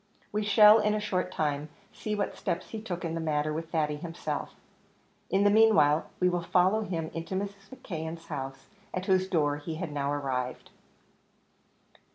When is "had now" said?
9.75-10.11